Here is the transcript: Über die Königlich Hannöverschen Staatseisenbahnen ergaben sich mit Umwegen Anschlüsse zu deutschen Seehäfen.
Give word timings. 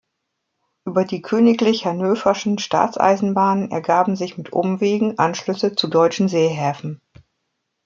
Über 0.83 1.05
die 1.05 1.21
Königlich 1.21 1.85
Hannöverschen 1.85 2.57
Staatseisenbahnen 2.57 3.69
ergaben 3.69 4.15
sich 4.15 4.35
mit 4.35 4.51
Umwegen 4.51 5.19
Anschlüsse 5.19 5.75
zu 5.75 5.87
deutschen 5.87 6.27
Seehäfen. 6.27 7.01